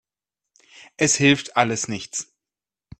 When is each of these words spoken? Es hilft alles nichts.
Es 0.97 1.15
hilft 1.15 1.57
alles 1.57 1.87
nichts. 1.87 2.33